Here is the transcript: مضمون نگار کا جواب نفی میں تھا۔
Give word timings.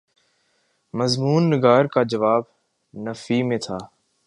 مضمون 0.93 1.43
نگار 1.53 1.85
کا 1.85 2.03
جواب 2.03 2.43
نفی 2.93 3.43
میں 3.43 3.57
تھا۔ 3.57 3.77